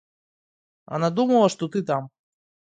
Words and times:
Она 0.87 1.11
думала, 1.11 1.47
что 1.47 1.67
ты 1.67 1.83
там. 1.83 2.09